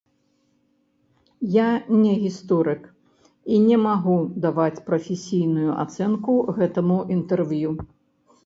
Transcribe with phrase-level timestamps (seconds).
[1.55, 1.65] Я
[2.03, 2.81] не гісторык
[3.57, 7.69] і не магу даваць прафесійную ацэнку гэтаму інтэрв'ю.